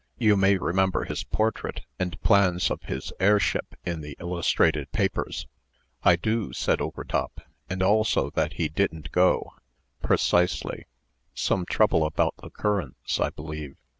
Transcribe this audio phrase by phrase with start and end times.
[0.17, 5.45] You may remember his portrait, and plans of his air ship, in the illustrated papers."
[6.03, 7.39] "I do," said Overtop;
[7.69, 9.51] "and also that he didn't go."
[10.01, 10.87] "Precisely.
[11.35, 13.75] Some trouble about the currents, I believe.